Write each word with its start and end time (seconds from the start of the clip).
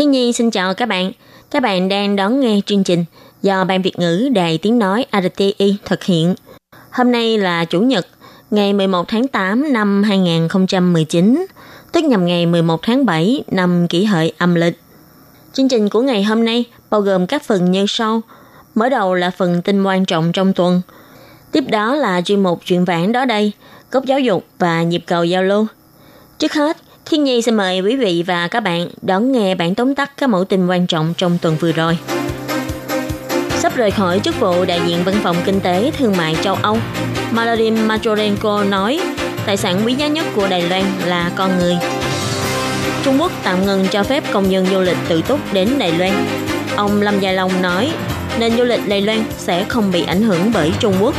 Thiên 0.00 0.10
Nhi 0.10 0.32
xin 0.32 0.50
chào 0.50 0.74
các 0.74 0.86
bạn. 0.86 1.12
Các 1.50 1.62
bạn 1.62 1.88
đang 1.88 2.16
đón 2.16 2.40
nghe 2.40 2.60
chương 2.66 2.84
trình 2.84 3.04
do 3.42 3.64
Ban 3.64 3.82
Việt 3.82 3.98
ngữ 3.98 4.28
Đài 4.34 4.58
Tiếng 4.58 4.78
Nói 4.78 5.06
RTI 5.12 5.76
thực 5.84 6.04
hiện. 6.04 6.34
Hôm 6.90 7.12
nay 7.12 7.38
là 7.38 7.64
Chủ 7.64 7.80
nhật, 7.80 8.06
ngày 8.50 8.72
11 8.72 9.08
tháng 9.08 9.28
8 9.28 9.72
năm 9.72 10.02
2019, 10.02 11.46
tức 11.92 12.04
nhằm 12.04 12.26
ngày 12.26 12.46
11 12.46 12.82
tháng 12.82 13.06
7 13.06 13.44
năm 13.50 13.86
kỷ 13.88 14.04
hợi 14.04 14.32
âm 14.38 14.54
lịch. 14.54 14.80
Chương 15.52 15.68
trình 15.68 15.88
của 15.88 16.02
ngày 16.02 16.22
hôm 16.22 16.44
nay 16.44 16.64
bao 16.90 17.00
gồm 17.00 17.26
các 17.26 17.42
phần 17.42 17.70
như 17.70 17.84
sau. 17.88 18.20
Mở 18.74 18.88
đầu 18.88 19.14
là 19.14 19.30
phần 19.30 19.62
tin 19.62 19.82
quan 19.82 20.04
trọng 20.04 20.32
trong 20.32 20.52
tuần. 20.52 20.82
Tiếp 21.52 21.64
đó 21.68 21.94
là 21.94 22.20
chuyên 22.20 22.42
mục 22.42 22.60
chuyện 22.64 22.84
vãn 22.84 23.12
đó 23.12 23.24
đây, 23.24 23.52
cốc 23.90 24.04
giáo 24.04 24.20
dục 24.20 24.44
và 24.58 24.82
nhịp 24.82 25.02
cầu 25.06 25.24
giao 25.24 25.42
lưu. 25.42 25.66
Trước 26.38 26.52
hết, 26.52 26.76
Thiên 27.10 27.24
Nhi 27.24 27.42
xin 27.42 27.54
mời 27.54 27.80
quý 27.80 27.96
vị 27.96 28.24
và 28.26 28.48
các 28.48 28.60
bạn 28.60 28.88
đón 29.02 29.32
nghe 29.32 29.54
bản 29.54 29.74
tóm 29.74 29.94
tắt 29.94 30.12
các 30.16 30.30
mẫu 30.30 30.44
tin 30.44 30.66
quan 30.66 30.86
trọng 30.86 31.14
trong 31.16 31.38
tuần 31.42 31.56
vừa 31.60 31.72
rồi. 31.72 31.98
Sắp 33.48 33.76
rời 33.76 33.90
khỏi 33.90 34.20
chức 34.24 34.40
vụ 34.40 34.64
đại 34.64 34.80
diện 34.86 34.98
văn 35.04 35.14
phòng 35.22 35.36
kinh 35.44 35.60
tế 35.60 35.90
thương 35.98 36.16
mại 36.16 36.36
châu 36.42 36.54
Âu, 36.54 36.78
Maladim 37.30 37.88
Majorenko 37.88 38.68
nói 38.68 39.00
tài 39.46 39.56
sản 39.56 39.82
quý 39.86 39.94
giá 39.94 40.08
nhất 40.08 40.26
của 40.34 40.48
Đài 40.48 40.62
Loan 40.62 40.84
là 41.06 41.30
con 41.36 41.58
người. 41.58 41.76
Trung 43.04 43.16
Quốc 43.20 43.32
tạm 43.44 43.66
ngừng 43.66 43.86
cho 43.90 44.02
phép 44.02 44.24
công 44.32 44.50
dân 44.50 44.66
du 44.66 44.80
lịch 44.80 44.98
tự 45.08 45.22
túc 45.28 45.52
đến 45.52 45.68
Đài 45.78 45.92
Loan. 45.92 46.12
Ông 46.76 47.02
Lâm 47.02 47.20
Gia 47.20 47.32
Long 47.32 47.62
nói 47.62 47.92
nền 48.38 48.56
du 48.56 48.64
lịch 48.64 48.88
Đài 48.88 49.00
Loan 49.02 49.24
sẽ 49.38 49.64
không 49.64 49.92
bị 49.92 50.04
ảnh 50.06 50.22
hưởng 50.22 50.50
bởi 50.54 50.72
Trung 50.80 50.94
Quốc. 51.00 51.14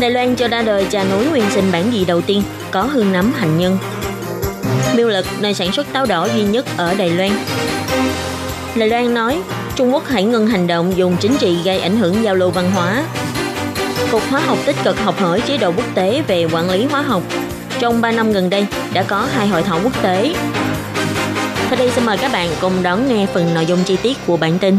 Đài 0.00 0.10
Loan 0.10 0.34
cho 0.36 0.48
ra 0.48 0.62
đời 0.62 0.86
trà 0.90 1.04
núi 1.04 1.26
nguyên 1.30 1.44
sinh 1.50 1.72
bản 1.72 1.92
gì 1.92 2.04
đầu 2.04 2.20
tiên 2.20 2.42
có 2.70 2.82
hương 2.82 3.12
nấm 3.12 3.32
hạnh 3.32 3.58
nhân. 3.58 3.78
Miêu 4.96 5.08
Lực, 5.08 5.26
nơi 5.40 5.54
sản 5.54 5.72
xuất 5.72 5.92
táo 5.92 6.06
đỏ 6.06 6.28
duy 6.34 6.42
nhất 6.42 6.66
ở 6.76 6.94
Đài 6.94 7.10
Loan. 7.10 7.30
Đài 8.76 8.88
Loan 8.88 9.14
nói 9.14 9.42
Trung 9.76 9.94
Quốc 9.94 10.04
hãy 10.06 10.24
ngừng 10.24 10.46
hành 10.46 10.66
động 10.66 10.92
dùng 10.96 11.16
chính 11.20 11.36
trị 11.36 11.58
gây 11.64 11.80
ảnh 11.80 11.96
hưởng 11.96 12.22
giao 12.22 12.34
lưu 12.34 12.50
văn 12.50 12.70
hóa. 12.74 13.04
Cục 14.10 14.22
Hóa 14.30 14.40
học 14.40 14.58
tích 14.66 14.76
cực 14.84 14.98
học 14.98 15.18
hỏi 15.18 15.40
chế 15.40 15.58
độ 15.58 15.72
quốc 15.76 15.86
tế 15.94 16.22
về 16.26 16.46
quản 16.52 16.70
lý 16.70 16.84
hóa 16.84 17.02
học. 17.02 17.22
Trong 17.80 18.00
3 18.00 18.12
năm 18.12 18.32
gần 18.32 18.50
đây, 18.50 18.66
đã 18.92 19.02
có 19.02 19.28
hai 19.32 19.48
hội 19.48 19.62
thảo 19.62 19.80
quốc 19.84 20.02
tế. 20.02 20.34
Sau 21.68 21.76
đây 21.78 21.90
xin 21.90 22.06
mời 22.06 22.18
các 22.18 22.32
bạn 22.32 22.48
cùng 22.60 22.72
đón 22.82 23.08
nghe 23.08 23.26
phần 23.26 23.54
nội 23.54 23.66
dung 23.66 23.78
chi 23.84 23.96
tiết 24.02 24.16
của 24.26 24.36
bản 24.36 24.58
tin. 24.58 24.78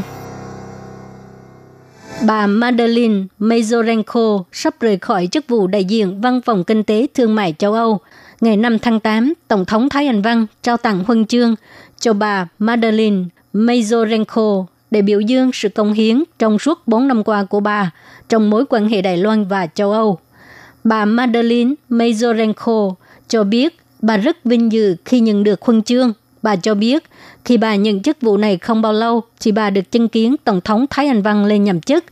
Bà 2.27 2.47
Madeleine 2.47 3.23
Mazorenko 3.39 4.43
sắp 4.51 4.73
rời 4.79 4.97
khỏi 4.97 5.27
chức 5.31 5.45
vụ 5.47 5.67
đại 5.67 5.83
diện 5.83 6.21
Văn 6.21 6.41
phòng 6.45 6.63
Kinh 6.63 6.83
tế 6.83 7.07
Thương 7.13 7.35
mại 7.35 7.55
châu 7.59 7.73
Âu. 7.73 7.99
Ngày 8.43 8.57
5 8.57 8.79
tháng 8.79 8.99
8, 8.99 9.33
Tổng 9.47 9.65
thống 9.65 9.89
Thái 9.89 10.07
Anh 10.07 10.21
Văn 10.21 10.45
trao 10.63 10.77
tặng 10.77 11.03
huân 11.03 11.25
chương 11.25 11.55
cho 11.99 12.13
bà 12.13 12.47
Madeleine 12.59 13.23
Mazorenko 13.53 14.65
để 14.91 15.01
biểu 15.01 15.19
dương 15.19 15.51
sự 15.53 15.69
công 15.69 15.93
hiến 15.93 16.23
trong 16.39 16.59
suốt 16.59 16.87
4 16.87 17.07
năm 17.07 17.23
qua 17.23 17.43
của 17.43 17.59
bà 17.59 17.91
trong 18.29 18.49
mối 18.49 18.65
quan 18.69 18.89
hệ 18.89 19.01
Đài 19.01 19.17
Loan 19.17 19.45
và 19.45 19.67
châu 19.67 19.91
Âu. 19.91 20.19
Bà 20.83 21.05
Madeleine 21.05 21.73
Mazorenko 21.89 22.93
cho 23.27 23.43
biết 23.43 23.77
bà 24.01 24.17
rất 24.17 24.43
vinh 24.43 24.71
dự 24.71 24.95
khi 25.05 25.19
nhận 25.19 25.43
được 25.43 25.61
huân 25.61 25.83
chương. 25.83 26.13
Bà 26.41 26.55
cho 26.55 26.75
biết 26.75 27.03
khi 27.45 27.57
bà 27.57 27.75
nhận 27.75 28.01
chức 28.01 28.21
vụ 28.21 28.37
này 28.37 28.57
không 28.57 28.81
bao 28.81 28.93
lâu 28.93 29.21
thì 29.39 29.51
bà 29.51 29.69
được 29.69 29.91
chứng 29.91 30.07
kiến 30.07 30.35
Tổng 30.43 30.61
thống 30.61 30.85
Thái 30.89 31.07
Anh 31.07 31.21
Văn 31.21 31.45
lên 31.45 31.63
nhậm 31.63 31.81
chức, 31.81 32.05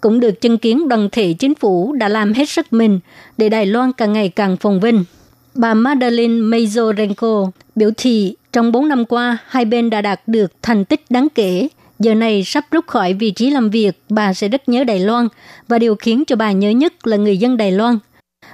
cũng 0.00 0.20
được 0.20 0.40
chứng 0.40 0.58
kiến 0.58 0.88
đoàn 0.88 1.08
thể 1.12 1.32
chính 1.38 1.54
phủ 1.54 1.92
đã 1.92 2.08
làm 2.08 2.32
hết 2.32 2.48
sức 2.48 2.72
mình 2.72 3.00
để 3.38 3.48
Đài 3.48 3.66
Loan 3.66 3.92
càng 3.92 4.12
ngày 4.12 4.28
càng 4.28 4.56
phồn 4.56 4.80
vinh. 4.80 5.04
Bà 5.58 5.74
Madeleine 5.74 6.34
Mazorenko 6.34 7.50
biểu 7.76 7.90
thị 7.96 8.36
trong 8.52 8.72
4 8.72 8.88
năm 8.88 9.04
qua, 9.04 9.38
hai 9.46 9.64
bên 9.64 9.90
đã 9.90 10.00
đạt 10.00 10.20
được 10.26 10.52
thành 10.62 10.84
tích 10.84 11.04
đáng 11.10 11.28
kể. 11.34 11.68
Giờ 11.98 12.14
này 12.14 12.42
sắp 12.44 12.64
rút 12.70 12.86
khỏi 12.86 13.14
vị 13.14 13.30
trí 13.30 13.50
làm 13.50 13.70
việc, 13.70 14.02
bà 14.08 14.34
sẽ 14.34 14.48
rất 14.48 14.68
nhớ 14.68 14.84
Đài 14.84 15.00
Loan 15.00 15.28
và 15.68 15.78
điều 15.78 15.94
khiến 15.94 16.24
cho 16.26 16.36
bà 16.36 16.52
nhớ 16.52 16.70
nhất 16.70 17.06
là 17.06 17.16
người 17.16 17.36
dân 17.38 17.56
Đài 17.56 17.72
Loan. 17.72 17.98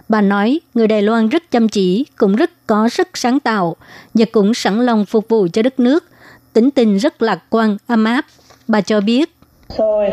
Bà 0.08 0.20
nói 0.20 0.60
người 0.74 0.88
Đài 0.88 1.02
Loan 1.02 1.28
rất 1.28 1.50
chăm 1.50 1.68
chỉ, 1.68 2.06
cũng 2.16 2.36
rất 2.36 2.50
có 2.66 2.88
sức 2.88 3.08
sáng 3.14 3.40
tạo 3.40 3.76
và 4.14 4.24
cũng 4.32 4.54
sẵn 4.54 4.86
lòng 4.86 5.04
phục 5.06 5.28
vụ 5.28 5.48
cho 5.52 5.62
đất 5.62 5.80
nước. 5.80 6.04
Tính 6.52 6.70
tình 6.70 6.96
rất 6.96 7.22
lạc 7.22 7.42
quan, 7.50 7.76
ấm 7.86 8.04
áp. 8.04 8.24
Bà 8.68 8.80
cho 8.80 9.00
biết. 9.00 9.34
So 9.78 9.84
if 9.84 10.12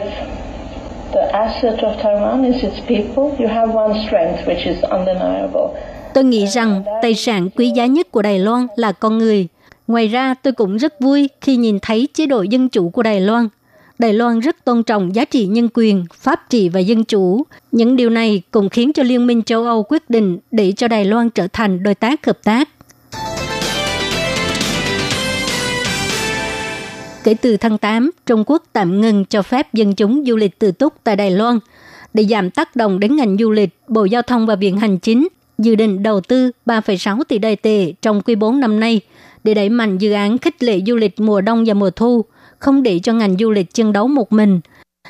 the 1.14 1.22
asset 1.34 1.80
of 1.80 1.96
Taiwan 1.98 2.54
is 2.54 2.64
its 2.64 2.80
people, 2.88 3.38
you 3.40 3.48
have 3.54 3.74
one 3.74 4.08
strength 4.08 4.48
which 4.48 4.66
is 4.66 4.84
undeniable. 4.84 6.01
Tôi 6.14 6.24
nghĩ 6.24 6.46
rằng 6.46 6.84
tài 7.02 7.16
sản 7.16 7.50
quý 7.50 7.72
giá 7.76 7.86
nhất 7.86 8.12
của 8.12 8.22
Đài 8.22 8.40
Loan 8.40 8.68
là 8.76 8.92
con 8.92 9.18
người. 9.18 9.48
Ngoài 9.88 10.08
ra, 10.08 10.34
tôi 10.34 10.54
cũng 10.54 10.78
rất 10.78 11.00
vui 11.00 11.30
khi 11.42 11.56
nhìn 11.56 11.80
thấy 11.82 12.08
chế 12.14 12.26
độ 12.26 12.42
dân 12.42 12.70
chủ 12.70 12.90
của 12.90 13.04
Đài 13.04 13.22
Loan. 13.22 13.48
Đài 14.00 14.14
Loan 14.14 14.40
rất 14.40 14.66
tôn 14.66 14.84
trọng 14.84 15.16
giá 15.16 15.26
trị 15.26 15.46
nhân 15.46 15.70
quyền, 15.74 16.06
pháp 16.14 16.50
trị 16.50 16.70
và 16.70 16.80
dân 16.80 17.04
chủ. 17.04 17.44
Những 17.72 17.96
điều 17.96 18.10
này 18.10 18.42
cũng 18.52 18.70
khiến 18.70 18.94
cho 18.94 19.04
Liên 19.04 19.28
minh 19.28 19.44
châu 19.44 19.64
Âu 19.66 19.84
quyết 19.84 20.10
định 20.10 20.40
để 20.52 20.72
cho 20.72 20.88
Đài 20.88 21.06
Loan 21.06 21.30
trở 21.30 21.48
thành 21.54 21.84
đối 21.84 21.96
tác 21.96 22.26
hợp 22.26 22.44
tác. 22.44 22.70
Kể 27.24 27.34
từ 27.42 27.58
tháng 27.58 27.78
8, 27.78 28.12
Trung 28.26 28.44
Quốc 28.48 28.64
tạm 28.74 29.02
ngừng 29.02 29.26
cho 29.26 29.42
phép 29.42 29.74
dân 29.74 29.94
chúng 29.94 30.24
du 30.28 30.36
lịch 30.36 30.60
tự 30.60 30.72
túc 30.72 30.94
tại 31.04 31.16
Đài 31.16 31.32
Loan. 31.32 31.60
Để 32.14 32.26
giảm 32.26 32.50
tác 32.50 32.76
động 32.76 33.00
đến 33.00 33.16
ngành 33.16 33.38
du 33.40 33.52
lịch, 33.52 33.70
Bộ 33.88 34.06
Giao 34.06 34.22
thông 34.22 34.46
và 34.46 34.56
Viện 34.56 34.78
Hành 34.78 34.98
Chính 34.98 35.28
dự 35.62 35.76
định 35.76 36.04
đầu 36.04 36.22
tư 36.22 36.52
3,6 36.66 37.24
tỷ 37.24 37.38
đài 37.38 37.56
tệ 37.56 37.94
trong 38.02 38.22
quý 38.22 38.36
4 38.36 38.60
năm 38.60 38.80
nay 38.80 39.02
để 39.44 39.54
đẩy 39.54 39.70
mạnh 39.70 39.98
dự 39.98 40.12
án 40.12 40.38
khích 40.38 40.64
lệ 40.64 40.80
du 40.88 40.96
lịch 40.96 41.20
mùa 41.20 41.42
đông 41.42 41.64
và 41.66 41.74
mùa 41.74 41.90
thu, 41.90 42.26
không 42.60 42.84
để 42.84 43.00
cho 43.04 43.14
ngành 43.14 43.38
du 43.38 43.52
lịch 43.52 43.74
chân 43.74 43.94
đấu 43.94 44.08
một 44.08 44.34
mình. 44.34 44.60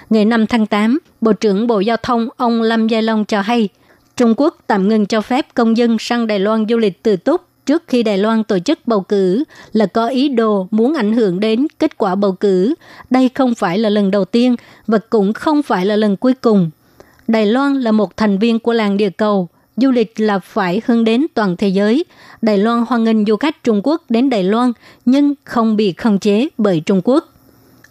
Ngày 0.09 0.25
5 0.25 0.47
tháng 0.47 0.65
8, 0.65 0.99
Bộ 1.21 1.33
trưởng 1.33 1.67
Bộ 1.67 1.79
Giao 1.79 1.97
thông 1.97 2.27
ông 2.37 2.61
Lâm 2.61 2.87
Gia 2.87 3.01
Long 3.01 3.25
cho 3.25 3.41
hay, 3.41 3.69
Trung 4.17 4.33
Quốc 4.37 4.57
tạm 4.67 4.87
ngừng 4.87 5.05
cho 5.05 5.21
phép 5.21 5.47
công 5.53 5.77
dân 5.77 5.97
sang 5.99 6.27
Đài 6.27 6.39
Loan 6.39 6.65
du 6.69 6.77
lịch 6.77 7.03
tự 7.03 7.15
túc 7.15 7.41
trước 7.65 7.83
khi 7.87 8.03
Đài 8.03 8.17
Loan 8.17 8.43
tổ 8.43 8.59
chức 8.59 8.79
bầu 8.85 9.01
cử 9.01 9.43
là 9.73 9.85
có 9.85 10.07
ý 10.07 10.29
đồ 10.29 10.67
muốn 10.71 10.93
ảnh 10.93 11.13
hưởng 11.13 11.39
đến 11.39 11.67
kết 11.79 11.97
quả 11.97 12.15
bầu 12.15 12.31
cử. 12.31 12.73
Đây 13.09 13.29
không 13.33 13.55
phải 13.55 13.77
là 13.77 13.89
lần 13.89 14.11
đầu 14.11 14.25
tiên 14.25 14.55
và 14.87 14.97
cũng 15.09 15.33
không 15.33 15.63
phải 15.63 15.85
là 15.85 15.95
lần 15.95 16.17
cuối 16.17 16.33
cùng. 16.33 16.69
Đài 17.27 17.45
Loan 17.45 17.81
là 17.81 17.91
một 17.91 18.17
thành 18.17 18.39
viên 18.39 18.59
của 18.59 18.73
làng 18.73 18.97
địa 18.97 19.09
cầu, 19.09 19.49
du 19.76 19.90
lịch 19.90 20.20
là 20.20 20.38
phải 20.38 20.82
hướng 20.86 21.04
đến 21.04 21.26
toàn 21.34 21.56
thế 21.56 21.68
giới. 21.68 22.04
Đài 22.42 22.58
Loan 22.58 22.84
hoan 22.88 23.04
nghênh 23.04 23.24
du 23.24 23.36
khách 23.36 23.64
Trung 23.64 23.80
Quốc 23.84 24.02
đến 24.08 24.30
Đài 24.30 24.42
Loan 24.44 24.72
nhưng 25.04 25.34
không 25.44 25.76
bị 25.76 25.92
khống 25.92 26.18
chế 26.18 26.48
bởi 26.58 26.82
Trung 26.86 27.00
Quốc. 27.04 27.24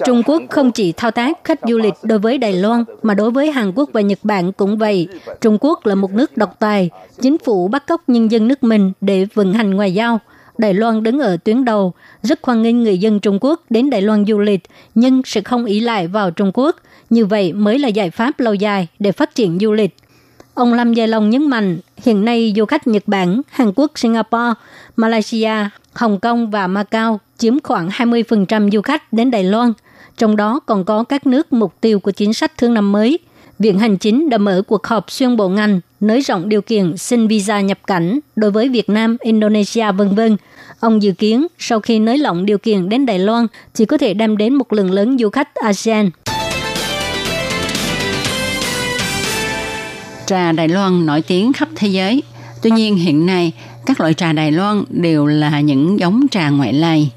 Trung 0.05 0.23
Quốc 0.25 0.41
không 0.49 0.71
chỉ 0.71 0.91
thao 0.91 1.11
tác 1.11 1.43
khách 1.43 1.59
du 1.67 1.77
lịch 1.77 1.93
đối 2.03 2.19
với 2.19 2.37
Đài 2.37 2.53
Loan 2.53 2.83
mà 3.01 3.13
đối 3.13 3.31
với 3.31 3.51
Hàn 3.51 3.71
Quốc 3.75 3.89
và 3.93 4.01
Nhật 4.01 4.19
Bản 4.23 4.51
cũng 4.51 4.77
vậy. 4.77 5.07
Trung 5.41 5.57
Quốc 5.61 5.85
là 5.85 5.95
một 5.95 6.11
nước 6.11 6.37
độc 6.37 6.55
tài, 6.59 6.89
chính 7.21 7.37
phủ 7.37 7.67
bắt 7.67 7.87
cóc 7.87 8.01
nhân 8.07 8.31
dân 8.31 8.47
nước 8.47 8.63
mình 8.63 8.91
để 9.01 9.25
vận 9.33 9.53
hành 9.53 9.71
ngoại 9.71 9.93
giao. 9.93 10.19
Đài 10.57 10.73
Loan 10.73 11.03
đứng 11.03 11.19
ở 11.19 11.37
tuyến 11.37 11.65
đầu, 11.65 11.93
rất 12.23 12.39
hoan 12.43 12.61
nghênh 12.61 12.83
người 12.83 12.97
dân 12.97 13.19
Trung 13.19 13.37
Quốc 13.41 13.61
đến 13.69 13.89
Đài 13.89 14.01
Loan 14.01 14.25
du 14.25 14.39
lịch, 14.39 14.63
nhưng 14.95 15.21
sẽ 15.25 15.41
không 15.41 15.65
ý 15.65 15.79
lại 15.79 16.07
vào 16.07 16.31
Trung 16.31 16.51
Quốc. 16.53 16.75
Như 17.09 17.25
vậy 17.25 17.53
mới 17.53 17.79
là 17.79 17.87
giải 17.87 18.09
pháp 18.09 18.39
lâu 18.39 18.53
dài 18.53 18.87
để 18.99 19.11
phát 19.11 19.35
triển 19.35 19.57
du 19.61 19.71
lịch. 19.71 19.95
Ông 20.55 20.73
Lâm 20.73 20.93
Gia 20.93 21.05
Long 21.05 21.29
nhấn 21.29 21.47
mạnh, 21.47 21.79
hiện 21.97 22.25
nay 22.25 22.53
du 22.55 22.65
khách 22.65 22.87
Nhật 22.87 23.03
Bản, 23.07 23.41
Hàn 23.49 23.71
Quốc, 23.75 23.91
Singapore, 23.95 24.53
Malaysia, 24.95 25.53
Hồng 25.93 26.19
Kông 26.19 26.51
và 26.51 26.67
Macau 26.67 27.19
chiếm 27.37 27.59
khoảng 27.63 27.89
20% 27.89 28.71
du 28.71 28.81
khách 28.81 29.13
đến 29.13 29.31
Đài 29.31 29.43
Loan. 29.43 29.73
Trong 30.17 30.35
đó 30.35 30.59
còn 30.65 30.85
có 30.85 31.03
các 31.03 31.27
nước 31.27 31.53
mục 31.53 31.73
tiêu 31.81 31.99
của 31.99 32.11
chính 32.11 32.33
sách 32.33 32.57
thương 32.57 32.73
năm 32.73 32.91
mới. 32.91 33.19
Viện 33.59 33.79
Hành 33.79 33.97
Chính 33.97 34.29
đã 34.29 34.37
mở 34.37 34.61
cuộc 34.67 34.87
họp 34.87 35.11
xuyên 35.11 35.37
bộ 35.37 35.49
ngành 35.49 35.79
nới 35.99 36.21
rộng 36.21 36.49
điều 36.49 36.61
kiện 36.61 36.97
xin 36.97 37.27
visa 37.27 37.61
nhập 37.61 37.79
cảnh 37.87 38.19
đối 38.35 38.51
với 38.51 38.69
Việt 38.69 38.89
Nam, 38.89 39.17
Indonesia 39.21 39.91
vân 39.91 40.15
vân. 40.15 40.37
Ông 40.79 41.03
dự 41.03 41.11
kiến 41.11 41.47
sau 41.59 41.79
khi 41.79 41.99
nới 41.99 42.17
lỏng 42.17 42.45
điều 42.45 42.57
kiện 42.57 42.89
đến 42.89 43.05
Đài 43.05 43.19
Loan 43.19 43.47
chỉ 43.73 43.85
có 43.85 43.97
thể 43.97 44.13
đem 44.13 44.37
đến 44.37 44.53
một 44.53 44.73
lượng 44.73 44.91
lớn 44.91 45.17
du 45.19 45.29
khách 45.29 45.55
ASEAN. 45.55 46.09
Trà 50.25 50.51
Đài 50.51 50.67
Loan 50.67 51.05
nổi 51.05 51.21
tiếng 51.21 51.53
khắp 51.53 51.69
thế 51.75 51.87
giới. 51.87 52.23
Tuy 52.61 52.71
nhiên 52.71 52.95
hiện 52.95 53.25
nay, 53.25 53.51
các 53.85 53.99
loại 53.99 54.13
trà 54.13 54.33
Đài 54.33 54.51
Loan 54.51 54.83
đều 54.89 55.25
là 55.25 55.59
những 55.59 55.99
giống 55.99 56.25
trà 56.31 56.49
ngoại 56.49 56.73
lai. 56.73 57.11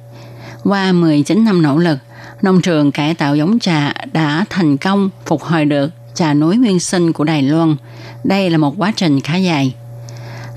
Qua 0.65 0.93
19 0.93 1.45
năm 1.45 1.63
nỗ 1.63 1.79
lực, 1.79 1.99
nông 2.43 2.61
trường 2.61 2.93
cải 2.93 3.15
tạo 3.15 3.37
giống 3.37 3.59
trà 3.59 3.93
đã 4.13 4.45
thành 4.51 4.77
công 4.77 5.11
phục 5.27 5.43
hồi 5.43 5.65
được 5.65 5.91
trà 6.15 6.35
núi 6.35 6.57
nguyên 6.57 6.81
sinh 6.81 7.13
của 7.13 7.25
Đài 7.25 7.43
Loan. 7.43 7.77
Đây 8.25 8.51
là 8.51 8.59
một 8.59 8.75
quá 8.79 8.93
trình 8.97 9.21
khá 9.21 9.37
dài. 9.37 9.75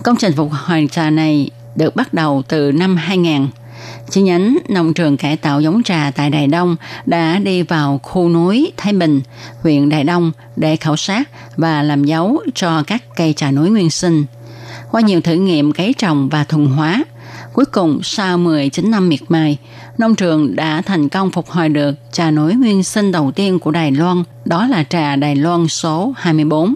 Công 0.04 0.18
trình 0.18 0.34
phục 0.36 0.52
hồi 0.52 0.90
trà 0.92 1.10
này 1.10 1.50
được 1.76 1.96
bắt 1.96 2.14
đầu 2.14 2.44
từ 2.48 2.72
năm 2.72 2.98
2000. 2.98 3.48
Chi 4.10 4.22
nhánh 4.22 4.58
nông 4.70 4.94
trường 4.94 5.18
cải 5.18 5.38
tạo 5.38 5.62
giống 5.62 5.84
trà 5.84 6.12
tại 6.16 6.30
Đài 6.30 6.48
Đông 6.48 6.76
đã 7.06 7.40
đi 7.40 7.62
vào 7.62 8.00
khu 8.04 8.30
núi 8.30 8.72
Thái 8.78 8.94
Bình, 8.94 9.22
huyện 9.62 9.90
Đài 9.90 10.04
Đông 10.04 10.32
để 10.56 10.76
khảo 10.76 10.98
sát 10.98 11.30
và 11.58 11.84
làm 11.84 12.04
dấu 12.04 12.42
cho 12.56 12.84
các 12.88 13.04
cây 13.16 13.34
trà 13.38 13.52
núi 13.52 13.70
nguyên 13.70 13.90
sinh. 13.90 14.26
Qua 14.92 15.02
nhiều 15.02 15.22
thử 15.22 15.34
nghiệm 15.34 15.72
cấy 15.72 15.94
trồng 15.98 16.30
và 16.30 16.44
thuần 16.44 16.66
hóa, 16.66 17.04
cuối 17.54 17.66
cùng 17.66 18.00
sau 18.04 18.38
19 18.38 18.92
năm 18.92 19.10
miệt 19.10 19.20
mài, 19.30 19.58
nông 19.98 20.16
trường 20.16 20.56
đã 20.56 20.82
thành 20.82 21.10
công 21.10 21.32
phục 21.32 21.50
hồi 21.50 21.70
được 21.70 21.96
trà 22.12 22.32
núi 22.32 22.54
nguyên 22.54 22.84
sinh 22.84 23.12
đầu 23.12 23.32
tiên 23.32 23.60
của 23.60 23.72
Đài 23.72 23.92
Loan, 23.92 24.24
đó 24.46 24.68
là 24.68 24.84
trà 24.84 25.16
Đài 25.16 25.36
Loan 25.36 25.68
số 25.68 26.14
24. 26.18 26.74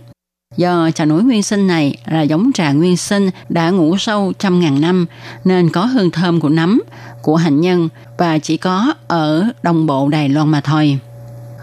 Do 0.58 0.90
trà 0.96 1.06
núi 1.06 1.24
nguyên 1.24 1.44
sinh 1.44 1.68
này 1.68 1.98
là 2.06 2.22
giống 2.22 2.52
trà 2.54 2.72
nguyên 2.72 2.98
sinh 2.98 3.30
đã 3.50 3.70
ngủ 3.70 3.98
sâu 3.98 4.34
trăm 4.40 4.60
ngàn 4.60 4.82
năm 4.82 5.06
nên 5.44 5.70
có 5.70 5.86
hương 5.86 6.12
thơm 6.12 6.40
của 6.40 6.50
nấm, 6.50 6.82
của 7.22 7.36
hạnh 7.36 7.62
nhân 7.62 7.90
và 8.18 8.38
chỉ 8.38 8.58
có 8.58 8.94
ở 9.08 9.46
đồng 9.64 9.86
bộ 9.86 10.10
Đài 10.10 10.30
Loan 10.30 10.50
mà 10.50 10.62
thôi. 10.62 11.00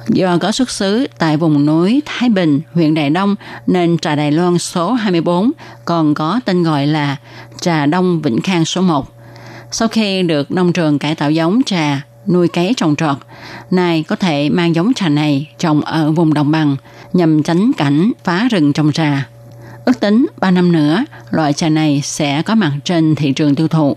Do 0.09 0.39
có 0.39 0.53
xuất 0.53 0.71
xứ 0.71 1.07
tại 1.19 1.37
vùng 1.37 1.67
núi 1.67 2.03
Thái 2.07 2.29
Bình, 2.29 2.61
huyện 2.75 2.95
Đài 2.95 3.11
Đông 3.11 3.37
nên 3.67 3.99
trà 3.99 4.15
Đài 4.17 4.33
Loan 4.33 4.59
số 4.59 4.93
24 4.93 5.53
còn 5.85 6.15
có 6.15 6.41
tên 6.45 6.63
gọi 6.63 6.87
là 6.87 7.17
trà 7.61 7.87
Đông 7.87 8.23
Vĩnh 8.23 8.41
Khang 8.41 8.65
số 8.65 8.81
1. 8.81 9.13
Sau 9.71 9.89
khi 9.89 10.23
được 10.23 10.51
nông 10.51 10.73
trường 10.73 10.99
cải 10.99 11.15
tạo 11.15 11.31
giống 11.31 11.61
trà, 11.67 12.01
nuôi 12.27 12.49
cấy 12.49 12.75
trồng 12.77 12.97
trọt, 12.97 13.17
nay 13.71 14.05
có 14.09 14.17
thể 14.17 14.49
mang 14.51 14.75
giống 14.75 14.95
trà 14.95 15.09
này 15.09 15.49
trồng 15.59 15.81
ở 15.81 16.11
vùng 16.11 16.35
đồng 16.35 16.51
bằng 16.51 16.77
nhằm 17.13 17.43
tránh 17.43 17.73
cảnh 17.77 18.13
phá 18.25 18.49
rừng 18.51 18.73
trồng 18.73 18.93
trà. 18.93 19.29
Ước 19.85 20.01
tính 20.01 20.27
3 20.41 20.51
năm 20.51 20.73
nữa, 20.73 21.05
loại 21.31 21.53
trà 21.53 21.69
này 21.69 22.01
sẽ 22.05 22.43
có 22.43 22.55
mặt 22.55 22.73
trên 22.85 23.15
thị 23.15 23.33
trường 23.33 23.55
tiêu 23.55 23.69
thụ. 23.69 23.97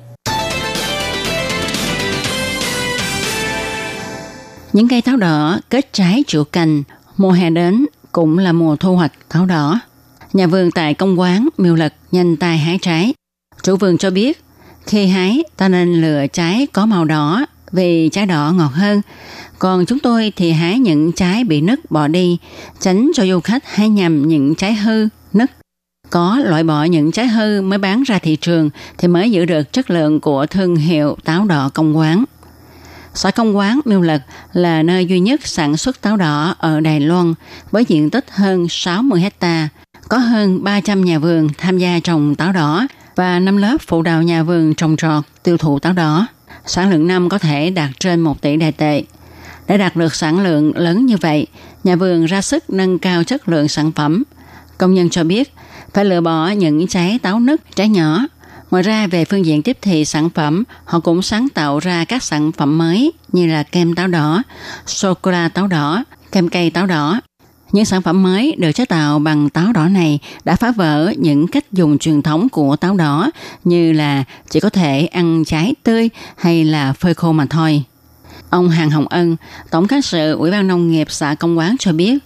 Những 4.74 4.88
cây 4.88 5.02
táo 5.02 5.18
đỏ 5.18 5.60
kết 5.70 5.94
trái 5.94 6.24
chịu 6.28 6.44
cành, 6.44 6.84
mùa 7.18 7.32
hè 7.32 7.50
đến 7.50 7.86
cũng 8.12 8.38
là 8.38 8.52
mùa 8.52 8.76
thu 8.76 8.96
hoạch 8.96 9.12
táo 9.30 9.46
đỏ. 9.46 9.80
Nhà 10.34 10.48
vườn 10.48 10.72
tại 10.72 10.94
công 10.94 11.20
quán 11.20 11.50
miêu 11.58 11.76
lật 11.76 11.94
nhanh 12.12 12.38
tay 12.38 12.58
hái 12.58 12.80
trái. 12.82 13.14
Chủ 13.64 13.76
vườn 13.76 13.98
cho 13.98 14.10
biết, 14.10 14.44
khi 14.86 15.08
hái 15.08 15.44
ta 15.58 15.68
nên 15.68 16.02
lựa 16.02 16.28
trái 16.28 16.68
có 16.74 16.86
màu 16.86 17.06
đỏ 17.06 17.46
vì 17.76 18.10
trái 18.10 18.26
đỏ 18.26 18.54
ngọt 18.58 18.72
hơn. 18.74 19.02
Còn 19.60 19.86
chúng 19.86 20.00
tôi 20.00 20.34
thì 20.36 20.52
hái 20.52 20.80
những 20.80 21.12
trái 21.12 21.44
bị 21.44 21.62
nứt 21.62 21.92
bỏ 21.92 22.08
đi, 22.08 22.38
tránh 22.80 23.12
cho 23.16 23.26
du 23.26 23.40
khách 23.40 23.64
hái 23.66 23.90
nhầm 23.90 24.28
những 24.28 24.56
trái 24.56 24.74
hư, 24.74 25.08
nứt. 25.34 25.52
Có 26.10 26.40
loại 26.46 26.64
bỏ 26.64 26.84
những 26.84 27.12
trái 27.12 27.28
hư 27.28 27.62
mới 27.62 27.80
bán 27.80 28.04
ra 28.04 28.20
thị 28.20 28.36
trường 28.36 28.70
thì 28.98 29.08
mới 29.08 29.32
giữ 29.32 29.46
được 29.46 29.74
chất 29.74 29.90
lượng 29.90 30.20
của 30.20 30.46
thương 30.46 30.76
hiệu 30.76 31.18
táo 31.24 31.46
đỏ 31.46 31.70
công 31.74 31.98
quán. 31.98 32.24
Xã 33.14 33.32
Công 33.32 33.58
Quán 33.58 33.80
Miêu 33.86 34.02
Lật 34.02 34.22
là 34.54 34.84
nơi 34.84 35.06
duy 35.06 35.20
nhất 35.20 35.48
sản 35.48 35.78
xuất 35.78 36.02
táo 36.02 36.18
đỏ 36.18 36.56
ở 36.60 36.80
Đài 36.80 37.00
Loan 37.00 37.34
với 37.72 37.86
diện 37.88 38.10
tích 38.10 38.26
hơn 38.32 38.68
60 38.70 39.22
hecta, 39.22 39.70
có 40.10 40.18
hơn 40.18 40.64
300 40.64 41.06
nhà 41.06 41.20
vườn 41.20 41.50
tham 41.58 41.78
gia 41.78 42.00
trồng 42.00 42.36
táo 42.36 42.52
đỏ 42.52 42.88
và 43.16 43.40
năm 43.40 43.58
lớp 43.58 43.78
phụ 43.88 44.02
đạo 44.02 44.22
nhà 44.22 44.44
vườn 44.44 44.74
trồng 44.74 44.96
trọt 44.98 45.24
tiêu 45.44 45.58
thụ 45.58 45.80
táo 45.80 45.94
đỏ. 45.94 46.28
Sản 46.66 46.90
lượng 46.90 47.08
năm 47.08 47.30
có 47.30 47.38
thể 47.38 47.70
đạt 47.70 47.90
trên 48.00 48.22
1 48.22 48.42
tỷ 48.42 48.58
đài 48.58 48.72
tệ. 48.72 49.04
Để 49.68 49.78
đạt 49.78 49.96
được 49.96 50.16
sản 50.16 50.44
lượng 50.44 50.78
lớn 50.78 51.06
như 51.06 51.18
vậy, 51.18 51.48
nhà 51.84 51.96
vườn 51.96 52.26
ra 52.26 52.42
sức 52.42 52.70
nâng 52.70 53.00
cao 53.00 53.24
chất 53.24 53.50
lượng 53.50 53.68
sản 53.68 53.92
phẩm. 53.92 54.24
Công 54.78 54.94
nhân 54.94 55.10
cho 55.10 55.24
biết 55.24 55.54
phải 55.94 56.06
lựa 56.06 56.22
bỏ 56.22 56.50
những 56.50 56.88
trái 56.88 57.20
táo 57.20 57.40
nứt, 57.40 57.76
trái 57.76 57.90
nhỏ 57.90 58.20
Ngoài 58.72 58.84
ra 58.84 59.08
về 59.08 59.26
phương 59.26 59.46
diện 59.46 59.62
tiếp 59.62 59.78
thị 59.82 60.06
sản 60.06 60.30
phẩm, 60.30 60.64
họ 60.86 61.00
cũng 61.00 61.22
sáng 61.22 61.50
tạo 61.50 61.80
ra 61.80 62.06
các 62.06 62.24
sản 62.24 62.52
phẩm 62.52 62.78
mới 62.78 63.12
như 63.32 63.48
là 63.48 63.64
kem 63.64 63.96
táo 63.96 64.08
đỏ, 64.08 64.44
sô-cô-la 64.86 65.50
táo 65.50 65.68
đỏ, 65.68 66.04
kem 66.32 66.50
cây 66.50 66.70
táo 66.70 66.86
đỏ. 66.86 67.22
Những 67.76 67.86
sản 67.86 68.02
phẩm 68.02 68.24
mới 68.24 68.56
được 68.58 68.72
chế 68.72 68.86
tạo 68.86 69.20
bằng 69.20 69.50
táo 69.50 69.74
đỏ 69.74 69.88
này 69.88 70.20
đã 70.44 70.56
phá 70.56 70.72
vỡ 70.72 71.14
những 71.18 71.48
cách 71.48 71.72
dùng 71.72 71.98
truyền 71.98 72.22
thống 72.22 72.50
của 72.50 72.76
táo 72.76 72.96
đỏ 72.96 73.32
như 73.64 73.94
là 73.94 74.24
chỉ 74.50 74.60
có 74.60 74.70
thể 74.70 75.06
ăn 75.06 75.46
trái 75.46 75.76
tươi 75.84 76.10
hay 76.36 76.64
là 76.64 76.94
phơi 76.94 77.14
khô 77.14 77.32
mà 77.32 77.46
thôi. 77.46 77.84
Ông 78.50 78.70
Hàng 78.70 78.90
Hồng 78.90 79.08
Ân, 79.08 79.36
Tổng 79.72 79.88
cán 79.88 80.02
sự 80.02 80.34
Ủy 80.34 80.52
ban 80.52 80.68
Nông 80.68 80.92
nghiệp 80.92 81.08
xã 81.10 81.36
Công 81.36 81.58
Quán 81.58 81.76
cho 81.80 81.94
biết, 81.94 82.18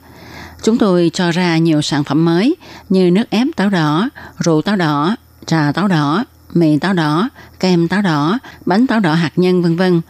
chúng 0.64 0.78
tôi 0.78 1.12
cho 1.14 1.32
ra 1.32 1.58
nhiều 1.58 1.82
sản 1.82 2.04
phẩm 2.04 2.26
mới 2.26 2.56
như 2.90 3.12
nước 3.12 3.30
ép 3.30 3.48
táo 3.56 3.70
đỏ, 3.70 4.10
rượu 4.40 4.62
táo 4.62 4.76
đỏ, 4.76 5.16
trà 5.46 5.72
táo 5.72 5.88
đỏ, 5.88 6.26
mì 6.54 6.78
táo 6.80 6.94
đỏ, 6.94 7.30
kem 7.60 7.88
táo 7.88 8.02
đỏ, 8.02 8.40
bánh 8.66 8.88
táo 8.88 9.00
đỏ 9.00 9.14
hạt 9.14 9.32
nhân 9.36 9.62
vân 9.62 9.76
vân. 9.76 10.02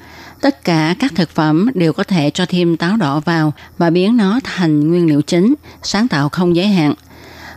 Tất 0.42 0.64
cả 0.64 0.96
các 1.00 1.16
thực 1.16 1.30
phẩm 1.30 1.70
đều 1.74 1.94
có 1.94 2.04
thể 2.04 2.30
cho 2.30 2.46
thêm 2.50 2.78
táo 2.78 2.98
đỏ 2.98 3.20
vào 3.20 3.54
và 3.78 3.90
biến 3.90 4.18
nó 4.18 4.40
thành 4.44 4.90
nguyên 4.90 5.08
liệu 5.08 5.22
chính, 5.22 5.54
sáng 5.84 6.08
tạo 6.08 6.30
không 6.30 6.56
giới 6.56 6.68
hạn. 6.68 6.94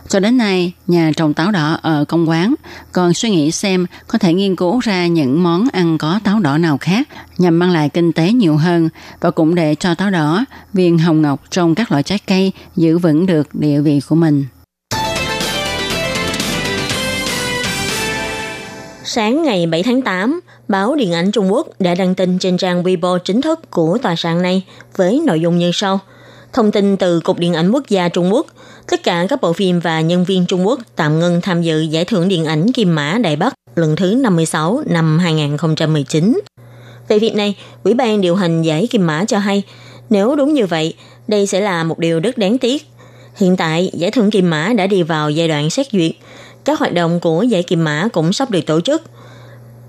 Cho 0.07 0.19
đến 0.19 0.37
nay, 0.37 0.73
nhà 0.87 1.11
trồng 1.15 1.33
táo 1.33 1.51
đỏ 1.51 1.79
ở 1.81 2.05
công 2.05 2.29
quán 2.29 2.55
còn 2.91 3.13
suy 3.13 3.29
nghĩ 3.29 3.51
xem 3.51 3.85
có 4.07 4.17
thể 4.17 4.33
nghiên 4.33 4.55
cứu 4.55 4.79
ra 4.79 5.07
những 5.07 5.43
món 5.43 5.67
ăn 5.73 5.97
có 5.97 6.19
táo 6.23 6.39
đỏ 6.39 6.57
nào 6.57 6.77
khác 6.77 7.07
nhằm 7.37 7.59
mang 7.59 7.71
lại 7.71 7.89
kinh 7.89 8.13
tế 8.13 8.31
nhiều 8.31 8.57
hơn 8.57 8.89
và 9.21 9.31
cũng 9.31 9.55
để 9.55 9.75
cho 9.75 9.95
táo 9.95 10.11
đỏ, 10.11 10.45
viên 10.73 10.97
hồng 10.97 11.21
ngọc 11.21 11.41
trong 11.49 11.75
các 11.75 11.91
loại 11.91 12.03
trái 12.03 12.19
cây 12.27 12.51
giữ 12.75 12.97
vững 12.97 13.25
được 13.25 13.55
địa 13.55 13.81
vị 13.81 13.99
của 14.09 14.15
mình. 14.15 14.45
Sáng 19.05 19.43
ngày 19.43 19.65
7 19.65 19.83
tháng 19.83 20.01
8, 20.01 20.39
báo 20.67 20.95
Điện 20.95 21.13
ảnh 21.13 21.31
Trung 21.31 21.53
Quốc 21.53 21.67
đã 21.79 21.95
đăng 21.95 22.15
tin 22.15 22.39
trên 22.39 22.57
trang 22.57 22.83
Weibo 22.83 23.17
chính 23.17 23.41
thức 23.41 23.71
của 23.71 23.97
tòa 23.97 24.15
soạn 24.15 24.41
này 24.41 24.63
với 24.95 25.21
nội 25.25 25.39
dung 25.39 25.57
như 25.57 25.71
sau. 25.73 25.99
Thông 26.53 26.71
tin 26.71 26.97
từ 26.97 27.19
Cục 27.19 27.39
Điện 27.39 27.53
ảnh 27.53 27.71
Quốc 27.71 27.83
gia 27.89 28.09
Trung 28.09 28.33
Quốc, 28.33 28.47
tất 28.89 29.03
cả 29.03 29.25
các 29.29 29.41
bộ 29.41 29.53
phim 29.53 29.79
và 29.79 30.01
nhân 30.01 30.25
viên 30.25 30.45
Trung 30.45 30.67
Quốc 30.67 30.79
tạm 30.95 31.19
ngưng 31.19 31.41
tham 31.41 31.61
dự 31.61 31.81
giải 31.81 32.05
thưởng 32.05 32.27
điện 32.27 32.45
ảnh 32.45 32.71
Kim 32.71 32.95
Mã 32.95 33.17
Đại 33.21 33.35
Bắc 33.35 33.53
lần 33.75 33.95
thứ 33.95 34.15
56 34.15 34.83
năm 34.85 35.19
2019. 35.19 36.41
Về 37.07 37.19
việc 37.19 37.35
này, 37.35 37.55
Ủy 37.83 37.93
ban 37.93 38.21
điều 38.21 38.35
hành 38.35 38.61
giải 38.61 38.87
Kim 38.87 39.07
Mã 39.07 39.25
cho 39.25 39.37
hay, 39.39 39.63
nếu 40.09 40.35
đúng 40.35 40.53
như 40.53 40.65
vậy, 40.65 40.93
đây 41.27 41.47
sẽ 41.47 41.61
là 41.61 41.83
một 41.83 41.99
điều 41.99 42.19
rất 42.19 42.37
đáng 42.37 42.57
tiếc. 42.57 42.87
Hiện 43.35 43.57
tại, 43.57 43.89
giải 43.93 44.11
thưởng 44.11 44.31
Kim 44.31 44.49
Mã 44.49 44.73
đã 44.77 44.87
đi 44.87 45.03
vào 45.03 45.29
giai 45.29 45.47
đoạn 45.47 45.69
xét 45.69 45.87
duyệt, 45.91 46.11
các 46.65 46.79
hoạt 46.79 46.93
động 46.93 47.19
của 47.19 47.43
giải 47.43 47.63
Kim 47.63 47.83
Mã 47.83 48.07
cũng 48.13 48.33
sắp 48.33 48.51
được 48.51 48.65
tổ 48.65 48.81
chức. 48.81 49.01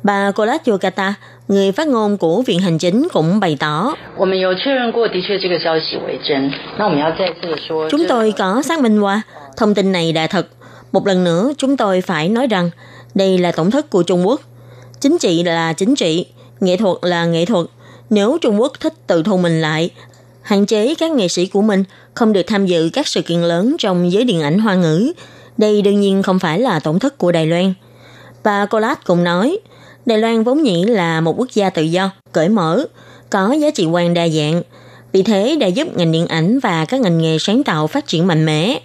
Bà 0.05 0.31
Colas 0.31 0.61
Yogata, 0.67 1.15
người 1.49 1.73
phát 1.73 1.89
ngôn 1.89 2.17
của 2.17 2.43
Viện 2.43 2.59
Hành 2.59 2.79
Chính 2.79 3.09
cũng 3.13 3.41
bày 3.41 3.57
tỏ. 3.61 3.95
Chúng 7.91 8.05
tôi 8.09 8.33
có 8.39 8.63
xác 8.63 8.81
minh 8.81 9.01
qua, 9.01 9.23
thông 9.57 9.75
tin 9.75 9.93
này 9.93 10.13
là 10.13 10.27
thật. 10.27 10.47
Một 10.93 11.07
lần 11.07 11.25
nữa, 11.25 11.53
chúng 11.59 11.77
tôi 11.77 12.01
phải 12.01 12.29
nói 12.29 12.47
rằng 12.47 12.71
đây 13.15 13.39
là 13.39 13.53
tổng 13.53 13.71
thất 13.71 13.91
của 13.91 14.03
Trung 14.03 14.27
Quốc. 14.27 14.41
Chính 15.01 15.19
trị 15.19 15.43
là 15.43 15.73
chính 15.73 15.95
trị, 15.95 16.27
nghệ 16.61 16.77
thuật 16.77 16.97
là 17.03 17.25
nghệ 17.25 17.45
thuật. 17.45 17.67
Nếu 18.11 18.39
Trung 18.41 18.61
Quốc 18.61 18.73
thích 18.81 18.95
tự 19.07 19.23
thu 19.23 19.37
mình 19.37 19.61
lại, 19.61 19.91
hạn 20.43 20.67
chế 20.67 20.95
các 20.95 21.11
nghệ 21.13 21.29
sĩ 21.29 21.47
của 21.47 21.63
mình 21.63 21.85
không 22.15 22.33
được 22.33 22.43
tham 22.47 22.67
dự 22.67 22.91
các 22.93 23.07
sự 23.07 23.23
kiện 23.23 23.41
lớn 23.41 23.77
trong 23.79 24.13
giới 24.13 24.25
điện 24.25 24.43
ảnh 24.43 24.59
hoa 24.59 24.75
ngữ, 24.75 25.13
đây 25.59 25.83
đương 25.83 26.01
nhiên 26.01 26.23
không 26.23 26.39
phải 26.39 26.59
là 26.59 26.81
tổng 26.81 26.99
thất 26.99 27.19
của 27.19 27.33
Đài 27.33 27.47
Loan. 27.47 27.75
Bà 28.45 28.67
Colas 28.67 28.99
cũng 29.05 29.25
nói, 29.25 29.59
Đài 30.07 30.19
Loan 30.19 30.45
vốn 30.45 30.63
nhĩ 30.63 30.85
là 30.85 31.21
một 31.21 31.35
quốc 31.39 31.49
gia 31.53 31.71
tự 31.71 31.83
do, 31.83 32.11
cởi 32.33 32.49
mở, 32.49 32.87
có 33.31 33.53
giá 33.53 33.71
trị 33.71 33.87
quan 33.87 34.15
đa 34.15 34.29
dạng. 34.29 34.63
Vì 35.13 35.23
thế 35.23 35.57
đã 35.61 35.67
giúp 35.67 35.97
ngành 35.97 36.13
điện 36.13 36.27
ảnh 36.27 36.59
và 36.59 36.85
các 36.85 37.01
ngành 37.01 37.19
nghề 37.19 37.39
sáng 37.39 37.65
tạo 37.65 37.87
phát 37.87 38.07
triển 38.07 38.27
mạnh 38.27 38.47
mẽ. 38.47 38.81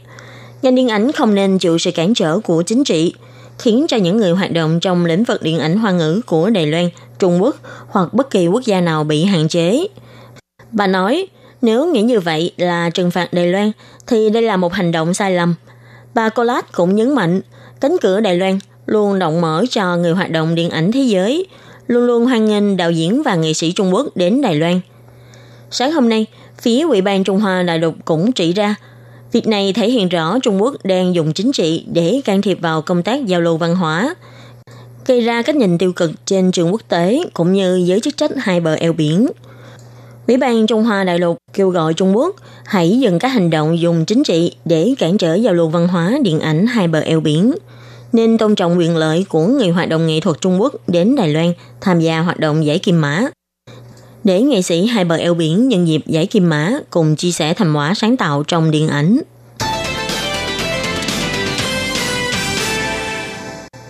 Ngành 0.62 0.76
điện 0.76 0.88
ảnh 0.88 1.12
không 1.12 1.36
nên 1.36 1.58
chịu 1.58 1.78
sự 1.78 1.92
cản 1.92 2.14
trở 2.14 2.40
của 2.40 2.62
chính 2.62 2.84
trị, 2.84 3.14
khiến 3.60 3.86
cho 3.88 3.98
những 3.98 4.18
người 4.18 4.32
hoạt 4.32 4.52
động 4.52 4.80
trong 4.80 5.06
lĩnh 5.06 5.24
vực 5.24 5.42
điện 5.42 5.60
ảnh 5.60 5.78
hoa 5.78 5.92
ngữ 5.92 6.22
của 6.26 6.50
Đài 6.50 6.68
Loan, 6.68 6.90
Trung 7.20 7.42
Quốc 7.42 7.56
hoặc 7.88 8.14
bất 8.14 8.30
kỳ 8.30 8.48
quốc 8.48 8.66
gia 8.66 8.82
nào 8.82 9.04
bị 9.04 9.26
hạn 9.26 9.48
chế. 9.48 9.88
Bà 10.72 10.88
nói, 10.88 11.28
nếu 11.62 11.86
nghĩ 11.86 12.02
như 12.02 12.20
vậy 12.20 12.52
là 12.58 12.90
trừng 12.90 13.12
phạt 13.12 13.34
Đài 13.34 13.48
Loan, 13.48 13.72
thì 14.08 14.30
đây 14.30 14.44
là 14.44 14.58
một 14.58 14.74
hành 14.74 14.92
động 14.92 15.14
sai 15.14 15.32
lầm– 15.32 15.56
Bà 16.14 16.30
Colas 16.30 16.66
cũng 16.72 16.96
nhấn 16.96 17.16
mạnh, 17.16 17.42
cánh 17.80 17.96
cửa 18.02 18.20
Đài 18.20 18.38
Loan 18.38 18.60
luôn 18.90 19.20
rộng 19.20 19.42
mở 19.42 19.66
cho 19.70 19.98
người 19.98 20.12
hoạt 20.12 20.32
động 20.32 20.56
điện 20.56 20.70
ảnh 20.70 20.92
thế 20.92 21.02
giới, 21.02 21.46
luôn 21.88 22.04
luôn 22.04 22.26
hoan 22.26 22.46
nghênh 22.46 22.78
đạo 22.78 22.92
diễn 22.92 23.24
và 23.24 23.36
nghệ 23.36 23.54
sĩ 23.54 23.72
Trung 23.72 23.94
Quốc 23.94 24.18
đến 24.18 24.42
Đài 24.42 24.56
Loan. 24.56 24.80
Sáng 25.72 25.92
hôm 25.92 26.10
nay, 26.10 26.26
phía 26.62 26.82
Ủy 26.82 27.02
ban 27.02 27.24
Trung 27.24 27.40
Hoa 27.40 27.64
Đại 27.64 27.80
lục 27.80 27.96
cũng 28.06 28.32
chỉ 28.32 28.54
ra, 28.54 28.76
việc 29.32 29.48
này 29.48 29.74
thể 29.74 29.90
hiện 29.90 30.10
rõ 30.10 30.40
Trung 30.44 30.62
Quốc 30.62 30.76
đang 30.84 31.16
dùng 31.16 31.34
chính 31.34 31.52
trị 31.52 31.86
để 31.94 32.22
can 32.26 32.42
thiệp 32.42 32.62
vào 32.62 32.82
công 32.82 33.04
tác 33.04 33.26
giao 33.26 33.42
lưu 33.42 33.58
văn 33.58 33.76
hóa, 33.76 34.16
gây 35.08 35.22
ra 35.22 35.42
cách 35.42 35.56
nhìn 35.56 35.78
tiêu 35.78 35.94
cực 35.94 36.12
trên 36.26 36.52
trường 36.52 36.72
quốc 36.72 36.82
tế 36.90 37.24
cũng 37.34 37.54
như 37.54 37.82
giới 37.86 38.00
chức 38.00 38.18
trách 38.18 38.32
hai 38.38 38.60
bờ 38.60 38.74
eo 38.74 38.94
biển. 38.94 39.28
Ủy 40.28 40.38
ban 40.38 40.68
Trung 40.68 40.84
Hoa 40.84 41.04
Đại 41.04 41.20
lục 41.20 41.38
kêu 41.54 41.70
gọi 41.70 41.94
Trung 41.94 42.18
Quốc 42.18 42.36
hãy 42.66 43.00
dừng 43.00 43.20
các 43.20 43.28
hành 43.28 43.50
động 43.50 43.80
dùng 43.80 44.06
chính 44.06 44.24
trị 44.24 44.56
để 44.66 44.94
cản 45.00 45.18
trở 45.18 45.36
giao 45.36 45.54
lưu 45.54 45.68
văn 45.68 45.88
hóa 45.88 46.18
điện 46.24 46.40
ảnh 46.40 46.68
hai 46.68 46.88
bờ 46.88 47.00
eo 47.00 47.20
biển, 47.20 47.54
nên 48.14 48.38
tôn 48.38 48.56
trọng 48.56 48.78
quyền 48.78 48.98
lợi 48.98 49.26
của 49.30 49.46
người 49.46 49.70
hoạt 49.70 49.90
động 49.90 50.08
nghệ 50.08 50.20
thuật 50.20 50.42
Trung 50.42 50.62
Quốc 50.62 50.74
đến 50.88 51.16
Đài 51.16 51.30
Loan 51.30 51.54
tham 51.82 52.00
gia 52.00 52.20
hoạt 52.20 52.40
động 52.40 52.66
giải 52.66 52.80
kim 52.80 53.02
mã. 53.02 53.26
Để 54.24 54.42
nghệ 54.42 54.62
sĩ 54.62 54.86
hai 54.86 55.06
bờ 55.06 55.16
eo 55.16 55.34
biển 55.34 55.68
nhân 55.70 55.88
dịp 55.88 56.02
giải 56.06 56.26
kim 56.26 56.50
mã 56.50 56.74
cùng 56.90 57.16
chia 57.16 57.32
sẻ 57.32 57.54
thành 57.54 57.74
quả 57.74 57.94
sáng 57.94 58.18
tạo 58.18 58.44
trong 58.48 58.72
điện 58.72 58.88
ảnh. 58.88 59.20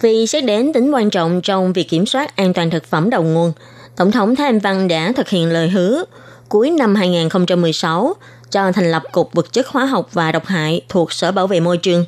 Vì 0.02 0.28
xét 0.28 0.46
đến 0.46 0.74
tính 0.74 0.92
quan 0.92 1.10
trọng 1.10 1.42
trong 1.42 1.74
việc 1.74 1.90
kiểm 1.90 2.06
soát 2.06 2.36
an 2.36 2.54
toàn 2.54 2.70
thực 2.70 2.86
phẩm 2.86 3.10
đầu 3.10 3.24
nguồn, 3.24 3.54
Tổng 3.96 4.12
thống 4.12 4.36
Thái 4.36 4.48
Anh 4.48 4.60
Văn 4.60 4.88
đã 4.88 5.12
thực 5.16 5.30
hiện 5.30 5.52
lời 5.52 5.70
hứa 5.70 6.04
cuối 6.50 6.72
năm 6.72 6.96
2016 6.96 8.14
cho 8.52 8.72
thành 8.72 8.92
lập 8.92 9.04
Cục 9.12 9.34
Vật 9.34 9.54
chất 9.54 9.68
Hóa 9.68 9.86
học 9.86 10.10
và 10.14 10.32
Độc 10.32 10.46
hại 10.46 10.82
thuộc 10.90 11.14
Sở 11.14 11.32
Bảo 11.32 11.48
vệ 11.48 11.60
Môi 11.60 11.78
trường. 11.78 12.06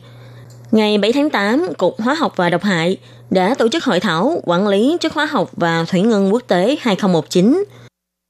Ngày 0.72 0.98
7 0.98 1.14
tháng 1.14 1.30
8, 1.30 1.74
Cục 1.78 2.02
Hóa 2.02 2.14
học 2.14 2.34
và 2.36 2.50
Độc 2.50 2.64
hại 2.64 2.98
đã 3.30 3.56
tổ 3.56 3.68
chức 3.68 3.84
hội 3.84 4.00
thảo 4.00 4.42
quản 4.44 4.68
lý 4.68 4.98
chất 5.00 5.14
hóa 5.14 5.26
học 5.26 5.50
và 5.54 5.86
thủy 5.88 6.02
ngân 6.02 6.34
quốc 6.34 6.44
tế 6.48 6.78
2019. 6.82 7.64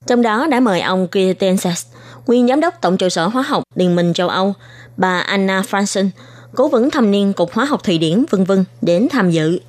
Trong 0.07 0.21
đó 0.21 0.47
đã 0.47 0.59
mời 0.59 0.81
ông 0.81 1.07
Kirtensas, 1.07 1.85
nguyên 2.27 2.47
giám 2.47 2.59
đốc 2.59 2.81
Tổng 2.81 2.97
trụ 2.97 3.09
sở 3.09 3.27
Hóa 3.27 3.41
học 3.41 3.63
Liên 3.75 3.95
minh 3.95 4.13
châu 4.13 4.29
Âu, 4.29 4.53
bà 4.97 5.19
Anna 5.19 5.61
Franson, 5.61 6.09
cố 6.55 6.67
vấn 6.67 6.91
thâm 6.91 7.11
niên 7.11 7.33
Cục 7.33 7.53
Hóa 7.53 7.65
học 7.65 7.83
Thụy 7.83 7.97
Điển, 7.97 8.25
vân 8.29 8.43
vân 8.43 8.65
đến 8.81 9.07
tham 9.11 9.31
dự, 9.31 9.59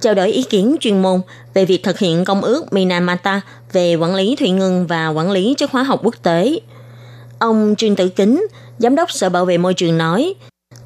trao 0.00 0.14
đổi 0.14 0.32
ý 0.32 0.42
kiến 0.42 0.76
chuyên 0.80 1.02
môn 1.02 1.20
về 1.54 1.64
việc 1.64 1.82
thực 1.82 1.98
hiện 1.98 2.24
công 2.24 2.42
ước 2.42 2.72
Minamata 2.72 3.40
về 3.72 3.94
quản 3.94 4.14
lý 4.14 4.36
thủy 4.36 4.50
ngân 4.50 4.86
và 4.86 5.08
quản 5.08 5.30
lý 5.30 5.54
chất 5.58 5.70
hóa 5.70 5.82
học 5.82 6.00
quốc 6.02 6.14
tế. 6.22 6.60
Ông 7.38 7.74
Trương 7.78 7.96
Tử 7.96 8.08
Kính, 8.08 8.46
Giám 8.78 8.94
đốc 8.94 9.10
Sở 9.10 9.28
Bảo 9.28 9.44
vệ 9.44 9.58
Môi 9.58 9.74
trường 9.74 9.98
nói, 9.98 10.34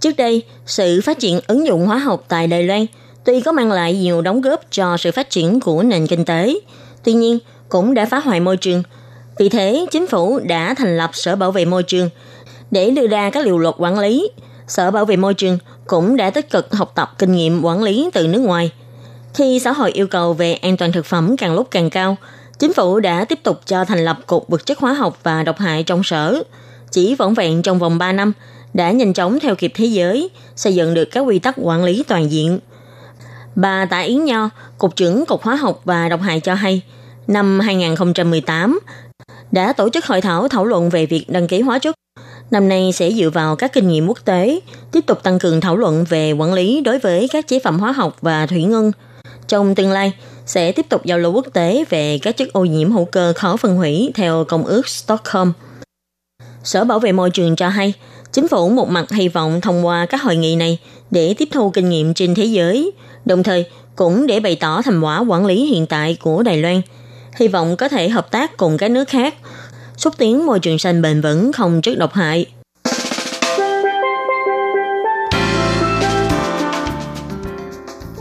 trước 0.05 0.17
đây, 0.17 0.43
sự 0.67 1.01
phát 1.01 1.19
triển 1.19 1.41
ứng 1.47 1.67
dụng 1.67 1.87
hóa 1.87 1.99
học 1.99 2.25
tại 2.29 2.47
Đài 2.47 2.63
Loan 2.63 2.87
tuy 3.25 3.41
có 3.41 3.53
mang 3.53 3.73
lại 3.73 3.95
nhiều 3.95 4.23
đóng 4.23 4.41
góp 4.41 4.61
cho 4.71 4.97
sự 4.97 5.13
phát 5.13 5.31
triển 5.31 5.61
của 5.61 5.83
nền 5.83 6.07
kinh 6.07 6.25
tế, 6.25 6.55
tuy 7.05 7.13
nhiên 7.13 7.39
cũng 7.69 7.95
đã 7.95 8.07
phá 8.07 8.19
hoại 8.19 8.41
môi 8.41 8.57
trường. 8.57 8.83
Vì 9.39 9.49
thế, 9.49 9.87
chính 9.91 10.07
phủ 10.07 10.39
đã 10.39 10.75
thành 10.75 10.97
lập 10.97 11.11
Sở 11.13 11.37
Bảo 11.37 11.53
vệ 11.53 11.65
Môi 11.65 11.83
trường 11.83 12.11
để 12.71 12.91
đưa 12.91 13.07
ra 13.07 13.31
các 13.31 13.45
điều 13.45 13.59
luật 13.59 13.75
quản 13.79 13.99
lý. 13.99 14.31
Sở 14.69 14.91
Bảo 14.91 15.05
vệ 15.05 15.17
Môi 15.17 15.35
trường 15.35 15.59
cũng 15.87 16.17
đã 16.17 16.31
tích 16.31 16.51
cực 16.51 16.73
học 16.73 16.93
tập 16.95 17.15
kinh 17.19 17.33
nghiệm 17.33 17.65
quản 17.65 17.83
lý 17.83 18.11
từ 18.15 18.27
nước 18.27 18.41
ngoài. 18.41 18.73
Khi 19.35 19.59
xã 19.59 19.73
hội 19.73 19.93
yêu 19.93 20.07
cầu 20.07 20.33
về 20.33 20.55
an 20.55 20.77
toàn 20.77 20.93
thực 20.93 21.07
phẩm 21.07 21.37
càng 21.37 21.55
lúc 21.55 21.69
càng 21.71 21.91
cao, 21.91 22.17
chính 22.59 22.73
phủ 22.73 23.01
đã 23.01 23.25
tiếp 23.25 23.39
tục 23.43 23.61
cho 23.67 23.85
thành 23.85 24.05
lập 24.05 24.19
Cục 24.27 24.49
Vật 24.49 24.67
chất 24.67 24.79
Hóa 24.79 24.93
học 24.93 25.19
và 25.23 25.43
Độc 25.43 25.59
hại 25.59 25.83
trong 25.83 26.03
sở. 26.03 26.43
Chỉ 26.91 27.15
vỏn 27.15 27.35
vẹn 27.35 27.63
trong 27.63 27.79
vòng 27.79 27.99
3 27.99 28.13
năm, 28.13 28.33
đã 28.75 28.91
nhanh 28.91 29.13
chóng 29.13 29.41
theo 29.41 29.55
kịp 29.55 29.73
thế 29.75 29.85
giới, 29.85 30.29
xây 30.57 30.75
dựng 30.75 30.95
được 30.95 31.05
các 31.05 31.21
quy 31.21 31.39
tắc 31.39 31.55
quản 31.59 31.85
lý 31.85 32.05
toàn 32.09 32.31
diện. 32.31 32.59
Bà 33.55 33.87
Tạ 33.91 34.01
Yến 34.01 34.25
Nho, 34.25 34.51
Cục 34.79 34.97
trưởng 34.97 35.27
Cục 35.27 35.43
Hóa 35.43 35.55
học 35.55 35.81
và 35.85 36.09
Độc 36.09 36.21
hại 36.21 36.41
cho 36.41 36.55
hay, 36.55 36.83
năm 37.27 37.61
2018 37.61 38.81
đã 39.53 39.73
tổ 39.73 39.89
chức 39.89 40.07
hội 40.07 40.21
thảo 40.21 40.49
thảo 40.49 40.65
luận 40.65 40.91
về 40.91 41.07
việc 41.07 41.25
đăng 41.29 41.49
ký 41.49 41.61
hóa 41.61 41.79
chất. 41.79 41.95
Năm 42.51 42.69
nay 42.69 42.93
sẽ 42.93 43.11
dựa 43.11 43.31
vào 43.31 43.57
các 43.57 43.73
kinh 43.73 43.89
nghiệm 43.89 44.07
quốc 44.07 44.19
tế, 44.25 44.61
tiếp 44.93 45.01
tục 45.07 45.23
tăng 45.23 45.39
cường 45.39 45.61
thảo 45.61 45.77
luận 45.77 46.05
về 46.09 46.33
quản 46.33 46.53
lý 46.53 46.81
đối 46.81 46.99
với 46.99 47.29
các 47.33 47.49
chế 47.49 47.59
phẩm 47.59 47.79
hóa 47.79 47.93
học 47.93 48.17
và 48.21 48.47
thủy 48.47 48.65
ngân. 48.65 48.93
Trong 49.49 49.75
tương 49.75 49.91
lai, 49.91 50.13
sẽ 50.47 50.73
tiếp 50.73 50.87
tục 50.89 51.05
giao 51.05 51.19
lưu 51.19 51.33
quốc 51.33 51.47
tế 51.53 51.85
về 51.91 52.19
các 52.23 52.37
chất 52.37 52.53
ô 52.53 52.65
nhiễm 52.65 52.91
hữu 52.91 53.05
cơ 53.05 53.33
khó 53.37 53.57
phân 53.57 53.77
hủy 53.77 54.11
theo 54.15 54.45
Công 54.45 54.65
ước 54.65 54.89
Stockholm. 54.89 55.53
Sở 56.65 56.85
Bảo 56.85 56.99
vệ 56.99 57.13
Môi 57.13 57.31
trường 57.31 57.57
cho 57.57 57.69
hay, 57.69 57.95
chính 58.35 58.49
phủ 58.49 58.69
một 58.69 58.89
mặt 58.89 59.13
hy 59.13 59.29
vọng 59.29 59.61
thông 59.61 59.87
qua 59.87 60.07
các 60.07 60.23
hội 60.23 60.37
nghị 60.37 60.57
này 60.57 60.79
để 61.11 61.35
tiếp 61.39 61.49
thu 61.53 61.71
kinh 61.71 61.91
nghiệm 61.91 62.15
trên 62.15 62.35
thế 62.35 62.45
giới, 62.45 62.93
đồng 63.25 63.43
thời 63.43 63.65
cũng 63.97 64.27
để 64.27 64.41
bày 64.41 64.57
tỏ 64.57 64.83
thành 64.83 65.01
quả 65.01 65.19
quản 65.19 65.47
lý 65.47 65.67
hiện 65.67 65.87
tại 65.87 66.17
của 66.21 66.43
Đài 66.43 66.57
Loan. 66.57 66.83
Hy 67.37 67.49
vọng 67.49 67.77
có 67.77 67.89
thể 67.89 68.09
hợp 68.09 68.31
tác 68.31 68.57
cùng 68.57 68.79
các 68.79 68.91
nước 68.91 69.09
khác, 69.09 69.35
xúc 69.97 70.15
tiến 70.19 70.47
môi 70.47 70.61
trường 70.61 70.79
xanh 70.79 71.03
bền 71.03 71.21
vững 71.21 71.53
không 71.53 71.83
chất 71.83 71.99
độc 71.99 72.13
hại. 72.13 72.47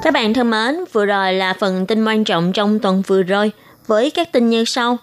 Các 0.03 0.13
bạn 0.13 0.33
thân 0.33 0.51
mến, 0.51 0.75
vừa 0.91 1.05
rồi 1.05 1.33
là 1.33 1.53
phần 1.59 1.85
tin 1.85 2.05
quan 2.05 2.23
trọng 2.23 2.53
trong 2.53 2.79
tuần 2.79 3.03
vừa 3.07 3.23
rồi 3.23 3.51
với 3.87 4.11
các 4.11 4.31
tin 4.31 4.49
như 4.49 4.65
sau. 4.65 4.97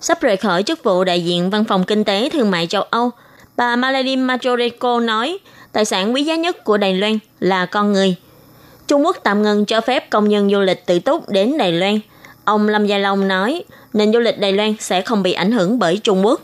Sắp 0.00 0.20
rời 0.20 0.36
khỏi 0.36 0.62
chức 0.62 0.84
vụ 0.84 1.04
đại 1.04 1.24
diện 1.24 1.50
Văn 1.50 1.64
phòng 1.64 1.84
Kinh 1.84 2.04
tế 2.04 2.30
Thương 2.32 2.50
mại 2.50 2.66
châu 2.66 2.82
Âu, 2.82 3.10
bà 3.56 3.76
Marilyn 3.76 4.22
Majorico 4.26 5.00
nói 5.00 5.38
tài 5.72 5.84
sản 5.84 6.14
quý 6.14 6.22
giá 6.22 6.36
nhất 6.36 6.64
của 6.64 6.76
Đài 6.76 6.94
Loan 6.94 7.18
là 7.40 7.66
con 7.66 7.92
người. 7.92 8.14
Trung 8.86 9.04
Quốc 9.04 9.16
tạm 9.22 9.42
ngừng 9.42 9.64
cho 9.64 9.80
phép 9.80 10.10
công 10.10 10.28
nhân 10.28 10.50
du 10.50 10.60
lịch 10.60 10.86
tự 10.86 10.98
túc 10.98 11.28
đến 11.28 11.58
Đài 11.58 11.72
Loan. 11.72 12.00
Ông 12.44 12.68
Lâm 12.68 12.86
Gia 12.86 12.98
Long 12.98 13.28
nói 13.28 13.64
nền 13.92 14.12
du 14.12 14.18
lịch 14.18 14.38
Đài 14.38 14.52
Loan 14.52 14.74
sẽ 14.80 15.00
không 15.00 15.22
bị 15.22 15.32
ảnh 15.32 15.52
hưởng 15.52 15.78
bởi 15.78 16.00
Trung 16.04 16.26
Quốc. 16.26 16.40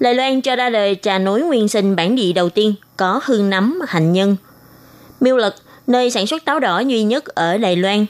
Đài 0.00 0.14
Loan 0.14 0.40
cho 0.40 0.56
ra 0.56 0.70
đời 0.70 0.96
trà 1.02 1.18
núi 1.18 1.42
nguyên 1.42 1.68
sinh 1.68 1.96
bản 1.96 2.16
địa 2.16 2.32
đầu 2.32 2.48
tiên 2.48 2.74
có 2.96 3.20
hương 3.24 3.50
nấm 3.50 3.80
hạnh 3.88 4.12
nhân. 4.12 4.36
Miêu 5.20 5.36
Lực– 5.36 5.54
nơi 5.90 6.10
sản 6.10 6.26
xuất 6.26 6.44
táo 6.44 6.60
đỏ 6.60 6.78
duy 6.78 7.02
nhất 7.02 7.24
ở 7.24 7.56
Đài 7.56 7.76
Loan. 7.76 8.06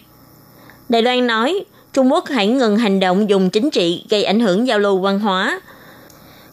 Đài 0.88 1.02
Loan 1.02 1.26
nói, 1.26 1.64
Trung 1.92 2.12
Quốc 2.12 2.28
hãy 2.28 2.46
ngừng 2.46 2.76
hành 2.76 3.00
động 3.00 3.30
dùng 3.30 3.50
chính 3.50 3.70
trị 3.70 4.04
gây 4.10 4.24
ảnh 4.24 4.40
hưởng 4.40 4.66
giao 4.66 4.78
lưu 4.78 4.98
văn 4.98 5.20
hóa. 5.20 5.60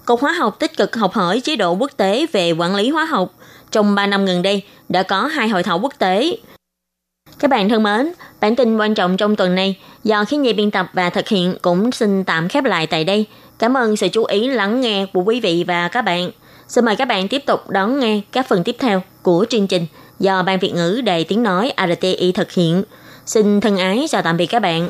Cục 0.07 0.21
Hóa 0.21 0.31
học 0.31 0.59
tích 0.59 0.77
cực 0.77 0.95
học 0.95 1.13
hỏi 1.13 1.39
chế 1.39 1.55
độ 1.55 1.71
quốc 1.71 1.91
tế 1.97 2.25
về 2.31 2.51
quản 2.51 2.75
lý 2.75 2.89
hóa 2.89 3.05
học. 3.05 3.33
Trong 3.71 3.95
3 3.95 4.07
năm 4.07 4.25
gần 4.25 4.41
đây, 4.41 4.61
đã 4.89 5.03
có 5.03 5.21
hai 5.21 5.49
hội 5.49 5.63
thảo 5.63 5.79
quốc 5.79 5.93
tế. 5.99 6.37
Các 7.39 7.51
bạn 7.51 7.69
thân 7.69 7.83
mến, 7.83 8.13
bản 8.41 8.55
tin 8.55 8.77
quan 8.77 8.95
trọng 8.95 9.17
trong 9.17 9.35
tuần 9.35 9.55
này 9.55 9.75
do 10.03 10.25
khiến 10.25 10.41
nhi 10.41 10.53
biên 10.53 10.71
tập 10.71 10.89
và 10.93 11.09
thực 11.09 11.27
hiện 11.27 11.55
cũng 11.61 11.91
xin 11.91 12.23
tạm 12.23 12.47
khép 12.47 12.63
lại 12.63 12.87
tại 12.87 13.03
đây. 13.03 13.25
Cảm 13.59 13.77
ơn 13.77 13.97
sự 13.97 14.07
chú 14.07 14.23
ý 14.23 14.47
lắng 14.47 14.81
nghe 14.81 15.05
của 15.13 15.21
quý 15.21 15.39
vị 15.39 15.63
và 15.67 15.87
các 15.87 16.01
bạn. 16.01 16.31
Xin 16.67 16.85
mời 16.85 16.95
các 16.95 17.07
bạn 17.07 17.27
tiếp 17.27 17.43
tục 17.45 17.69
đón 17.69 17.99
nghe 17.99 18.21
các 18.31 18.47
phần 18.47 18.63
tiếp 18.63 18.75
theo 18.79 19.03
của 19.21 19.45
chương 19.49 19.67
trình 19.67 19.85
do 20.19 20.43
Ban 20.43 20.59
Việt 20.59 20.73
ngữ 20.73 21.01
Đài 21.05 21.23
Tiếng 21.23 21.43
Nói 21.43 21.73
RTI 21.87 22.31
thực 22.31 22.51
hiện. 22.51 22.83
Xin 23.25 23.61
thân 23.61 23.77
ái 23.77 24.05
chào 24.09 24.21
tạm 24.21 24.37
biệt 24.37 24.45
các 24.45 24.61
bạn. 24.61 24.89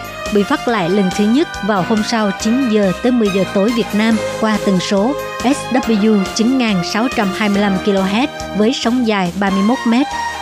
Bị 0.33 0.43
phát 0.43 0.67
lại 0.67 0.89
lần 0.89 1.09
thứ 1.17 1.25
nhất 1.25 1.47
vào 1.67 1.85
hôm 1.89 2.03
sau 2.03 2.31
9 2.41 2.69
giờ 2.69 2.91
tới 3.03 3.11
10 3.11 3.27
giờ 3.35 3.43
tối 3.53 3.71
Việt 3.75 3.85
Nam 3.93 4.15
qua 4.41 4.57
tần 4.65 4.79
số 4.79 5.13
SW 5.43 6.23
9625 6.35 7.77
kHz 7.85 8.27
với 8.57 8.71
sóng 8.73 9.07
dài 9.07 9.33
31 9.39 9.77
m 9.85 9.93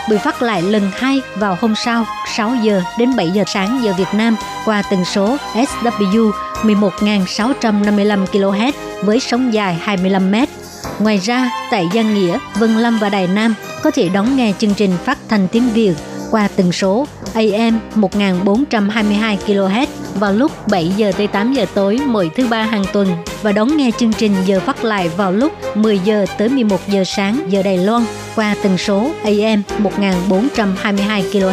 Bị 0.10 0.18
phát 0.18 0.42
lại 0.42 0.62
lần 0.62 0.92
hai 0.94 1.22
vào 1.36 1.58
hôm 1.62 1.74
sau 1.76 2.06
6 2.36 2.56
giờ 2.56 2.82
đến 2.98 3.16
7 3.16 3.30
giờ 3.30 3.44
sáng 3.48 3.80
giờ 3.84 3.94
Việt 3.98 4.14
Nam 4.14 4.36
qua 4.66 4.84
tần 4.90 5.06
số 5.06 5.38
SW 5.54 6.32
11.655 6.64 8.26
kHz 8.26 8.72
với 9.04 9.20
sóng 9.20 9.54
dài 9.54 9.78
25 9.82 10.32
m. 10.32 10.36
Ngoài 11.00 11.18
ra, 11.18 11.50
tại 11.72 11.90
Giang 11.94 12.14
Nghĩa, 12.14 12.38
Vân 12.56 12.78
Lâm 12.78 13.00
và 13.00 13.10
Đài 13.10 13.28
Nam 13.28 13.54
có 13.84 13.92
thể 13.92 14.10
đón 14.10 14.36
nghe 14.36 14.54
chương 14.60 14.74
trình 14.74 14.92
phát 15.06 15.18
thanh 15.30 15.48
tiếng 15.48 15.70
Việt 15.70 15.94
qua 16.32 16.48
tần 16.56 16.72
số 16.72 17.08
AM 17.34 17.80
1422 17.96 19.38
kHz 19.48 19.88
vào 20.16 20.34
lúc 20.34 20.52
7 20.68 20.92
giờ 20.98 21.12
tới 21.18 21.28
8 21.28 21.54
giờ 21.54 21.66
tối 21.74 22.00
mỗi 22.06 22.32
thứ 22.36 22.48
ba 22.48 22.64
hàng 22.64 22.84
tuần. 22.94 23.08
Và 23.42 23.52
đón 23.52 23.78
nghe 23.78 23.92
chương 23.98 24.14
trình 24.14 24.34
giờ 24.46 24.60
phát 24.60 24.84
lại 24.84 25.10
vào 25.18 25.32
lúc 25.32 25.52
10 25.76 26.00
giờ 26.00 26.26
tới 26.38 26.50
11 26.50 26.78
giờ 26.88 27.04
sáng 27.04 27.40
giờ 27.50 27.64
Đài 27.64 27.78
Loan 27.78 28.04
qua 28.36 28.56
tần 28.64 28.78
số 28.78 29.12
AM 29.24 29.62
1422 29.78 31.24
kHz. 31.32 31.46